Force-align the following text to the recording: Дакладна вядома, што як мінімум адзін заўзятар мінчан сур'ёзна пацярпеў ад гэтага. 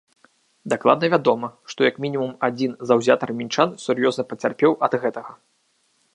Дакладна 0.71 1.09
вядома, 1.13 1.47
што 1.73 1.79
як 1.89 1.99
мінімум 2.05 2.33
адзін 2.47 2.71
заўзятар 2.93 3.29
мінчан 3.43 3.69
сур'ёзна 3.85 4.23
пацярпеў 4.33 4.71
ад 4.89 4.93
гэтага. 5.07 5.31